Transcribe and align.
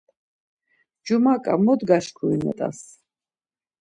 Cumaǩa, 1.05 1.53
mot 1.65 1.81
gaşkurinet̆as! 1.89 2.79